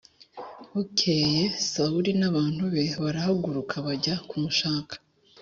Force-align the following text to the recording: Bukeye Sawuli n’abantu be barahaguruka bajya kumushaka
Bukeye 0.73 1.41
Sawuli 1.71 2.11
n’abantu 2.19 2.63
be 2.73 2.83
barahaguruka 3.03 3.73
bajya 3.85 4.15
kumushaka 4.29 4.93